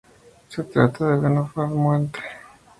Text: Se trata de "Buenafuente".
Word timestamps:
Se 0.49 0.63
trata 0.63 1.05
de 1.11 1.19
"Buenafuente". 1.21 2.19